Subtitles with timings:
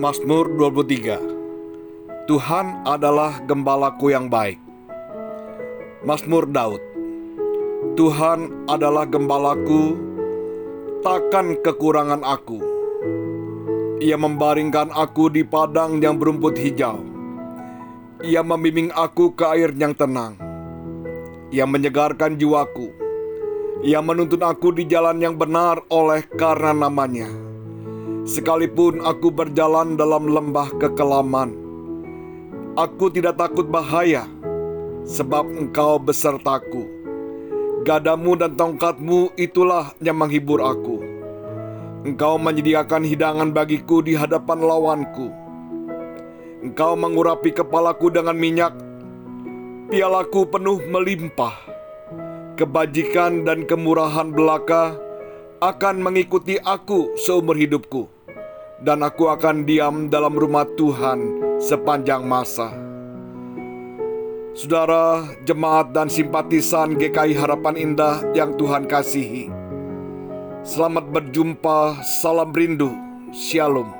[0.00, 4.56] Mazmur 23 Tuhan adalah gembalaku yang baik.
[6.00, 6.80] Mazmur Daud.
[8.00, 10.00] Tuhan adalah gembalaku
[11.04, 12.64] Takkan kekurangan aku.
[14.00, 17.04] Ia membaringkan aku di padang yang berumput hijau.
[18.24, 20.40] Ia membimbing aku ke air yang tenang.
[21.52, 22.88] Ia menyegarkan jiwaku.
[23.84, 27.49] Ia menuntun aku di jalan yang benar oleh karena namanya
[28.30, 31.50] Sekalipun aku berjalan dalam lembah kekelaman,
[32.78, 34.22] aku tidak takut bahaya,
[35.02, 36.86] sebab engkau besertaku.
[37.82, 41.02] Gadamu dan tongkatmu itulah yang menghibur aku.
[42.06, 45.34] Engkau menyediakan hidangan bagiku di hadapan lawanku.
[46.62, 48.78] Engkau mengurapi kepalaku dengan minyak,
[49.90, 51.58] pialaku penuh melimpah.
[52.54, 54.94] Kebajikan dan kemurahan belaka
[55.58, 58.08] akan mengikuti aku seumur hidupku,
[58.80, 61.20] dan aku akan diam dalam rumah Tuhan
[61.60, 62.72] sepanjang masa.
[64.56, 69.46] Saudara, jemaat, dan simpatisan GKI Harapan Indah yang Tuhan kasihi,
[70.66, 72.02] selamat berjumpa.
[72.02, 72.90] Salam rindu,
[73.30, 73.94] Shalom.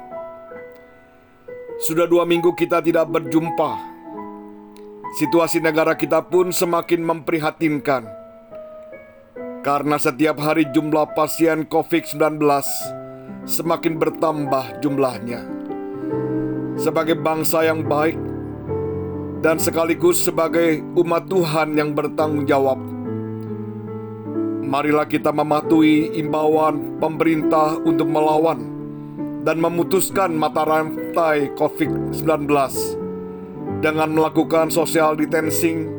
[1.81, 3.89] Sudah dua minggu kita tidak berjumpa.
[5.17, 8.05] Situasi negara kita pun semakin memprihatinkan
[9.61, 12.41] karena setiap hari jumlah pasien COVID-19
[13.51, 15.43] semakin bertambah jumlahnya.
[16.79, 18.15] Sebagai bangsa yang baik
[19.43, 22.79] dan sekaligus sebagai umat Tuhan yang bertanggung jawab,
[24.63, 28.71] marilah kita mematuhi imbauan pemerintah untuk melawan
[29.43, 32.47] dan memutuskan mata rantai COVID-19
[33.83, 35.91] dengan melakukan social distancing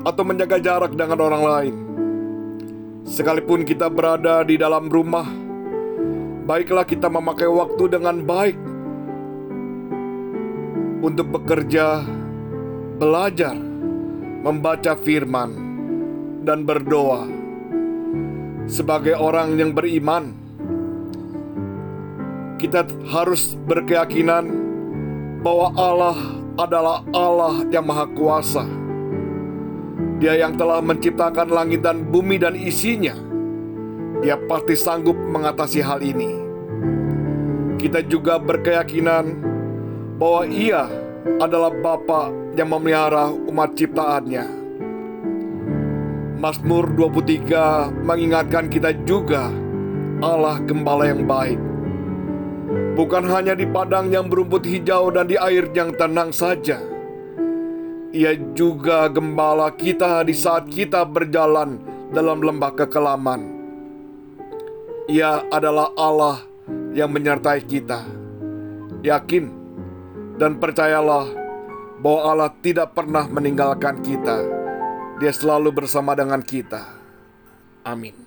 [0.00, 1.74] atau menjaga jarak dengan orang lain
[3.06, 5.30] Sekalipun kita berada di dalam rumah,
[6.46, 8.56] baiklah kita memakai waktu dengan baik
[11.02, 12.06] untuk bekerja,
[12.96, 13.58] belajar,
[14.46, 15.50] membaca firman,
[16.46, 17.26] dan berdoa.
[18.66, 20.34] Sebagai orang yang beriman,
[22.62, 24.46] kita harus berkeyakinan
[25.42, 26.18] bahwa Allah
[26.58, 28.86] adalah Allah yang Maha Kuasa
[30.16, 33.12] dia yang telah menciptakan langit dan bumi dan isinya.
[34.20, 36.44] Dia pasti sanggup mengatasi hal ini.
[37.76, 39.24] Kita juga berkeyakinan
[40.16, 40.84] bahwa Ia
[41.42, 44.46] adalah Bapa yang memelihara umat ciptaannya.
[46.36, 49.48] Mazmur 23 mengingatkan kita juga
[50.20, 51.60] Allah gembala yang baik.
[52.96, 56.80] Bukan hanya di padang yang berumput hijau dan di air yang tenang saja
[58.16, 61.76] ia juga gembala kita di saat kita berjalan
[62.16, 63.55] dalam lembah kekelaman.
[65.06, 66.42] Ia adalah Allah
[66.90, 68.02] yang menyertai kita.
[69.06, 69.44] Yakin
[70.34, 71.30] dan percayalah
[72.02, 74.42] bahwa Allah tidak pernah meninggalkan kita.
[75.22, 76.82] Dia selalu bersama dengan kita.
[77.86, 78.25] Amin.